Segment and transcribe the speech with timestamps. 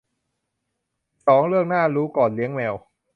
[1.09, 2.73] สิบสอง เรื่องน่ารู้ก่อนเลี้ยงแมว